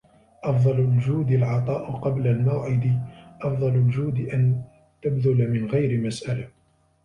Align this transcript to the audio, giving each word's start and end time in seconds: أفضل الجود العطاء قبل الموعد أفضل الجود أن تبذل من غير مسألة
أفضل 0.43 0.79
الجود 0.79 1.31
العطاء 1.31 1.91
قبل 1.95 2.27
الموعد 2.27 3.01
أفضل 3.41 3.67
الجود 3.75 4.19
أن 4.19 4.61
تبذل 5.01 5.51
من 5.51 5.69
غير 5.71 6.01
مسألة 6.01 6.47